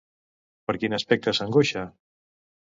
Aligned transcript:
Per 0.69 0.75
quin 0.85 0.97
aspecte 0.99 1.35
s'angoixa? 1.41 1.87